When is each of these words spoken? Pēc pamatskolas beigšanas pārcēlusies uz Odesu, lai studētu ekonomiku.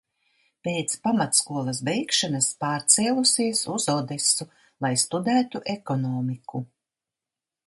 Pēc 0.67 0.95
pamatskolas 1.07 1.81
beigšanas 1.89 2.49
pārcēlusies 2.65 3.63
uz 3.77 3.87
Odesu, 3.97 4.51
lai 4.87 4.93
studētu 5.07 5.67
ekonomiku. 5.79 6.69